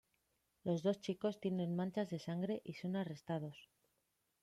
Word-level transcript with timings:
Los 0.63 0.81
dos 0.81 0.99
chicos 0.99 1.39
tienen 1.39 1.75
manchas 1.75 2.09
de 2.09 2.17
sangre 2.17 2.63
y 2.65 2.73
son 2.73 2.95
arrestados. 2.95 3.69